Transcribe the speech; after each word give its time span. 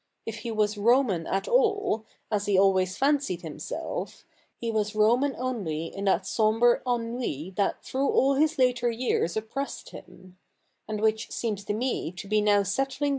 If 0.25 0.37
he 0.39 0.49
was 0.49 0.79
Roman 0.79 1.27
at 1.27 1.47
all, 1.47 2.05
as 2.31 2.47
he 2.47 2.57
always 2.57 2.97
fancied 2.97 3.43
himself, 3.43 4.25
he 4.57 4.71
was 4.71 4.95
Roman 4.95 5.35
only 5.35 5.95
in 5.95 6.05
that 6.05 6.25
sombre 6.25 6.81
ennui 6.87 7.51
that 7.51 7.83
through 7.85 8.09
all 8.09 8.33
his 8.33 8.57
later 8.57 8.89
years 8.89 9.37
oppressed 9.37 9.91
him: 9.91 10.39
and 10.87 11.01
which 11.01 11.29
seems 11.31 11.63
to 11.65 11.73
me 11.75 12.11
to 12.13 12.27
be 12.27 12.41
now 12.41 12.63
settling 12.63 13.09
down 13.09 13.09
c[f. 13.09 13.09